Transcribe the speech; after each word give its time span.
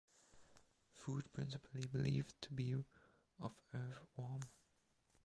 Food 0.95 1.31
principally 1.31 1.85
believed 1.85 2.33
to 2.41 2.53
be 2.53 2.73
of 3.39 3.55
earth 3.71 3.99
worm. 4.15 4.41